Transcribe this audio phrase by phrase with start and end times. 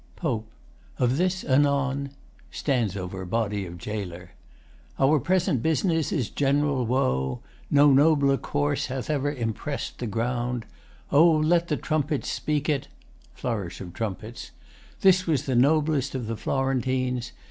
[0.15, 0.49] POPE
[0.97, 2.09] Of this anon.
[2.49, 4.31] [Stands over body of GAOLER.]
[4.99, 7.41] Our present business Is general woe.
[7.69, 10.65] No nobler corse hath ever Impress'd the ground.
[11.11, 12.87] O let the trumpets speak it!
[13.35, 14.49] [Flourish of trumpets.]
[15.01, 17.31] This was the noblest of the Florentines.